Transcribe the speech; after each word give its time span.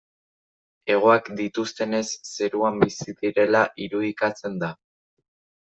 Hegoak 0.93 1.27
dituztenez 1.41 2.01
zeruan 2.37 2.81
bizi 2.85 3.17
direla 3.21 3.65
irudikatzen 3.89 4.61
da. 4.65 4.75